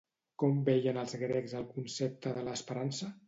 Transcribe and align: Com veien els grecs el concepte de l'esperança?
Com 0.43 0.55
veien 0.69 0.97
els 1.01 1.13
grecs 1.25 1.55
el 1.61 1.69
concepte 1.75 2.35
de 2.39 2.47
l'esperança? 2.51 3.15